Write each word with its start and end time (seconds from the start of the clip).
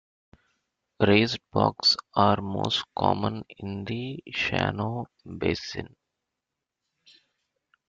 Raised 0.99 1.39
bogs 1.51 1.95
are 2.15 2.41
most 2.41 2.83
common 2.97 3.43
in 3.59 3.85
the 3.85 4.23
Shannon 4.33 5.05
basin. 5.37 5.95